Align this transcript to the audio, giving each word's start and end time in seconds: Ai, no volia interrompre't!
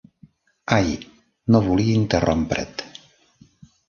Ai, 0.77 0.87
no 1.55 1.61
volia 1.67 1.97
interrompre't! 2.05 2.65